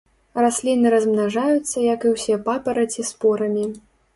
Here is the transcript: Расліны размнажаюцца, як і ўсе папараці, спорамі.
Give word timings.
Расліны 0.43 0.91
размнажаюцца, 0.93 1.75
як 1.93 2.01
і 2.07 2.15
ўсе 2.17 2.41
папараці, 2.49 3.09
спорамі. 3.13 3.65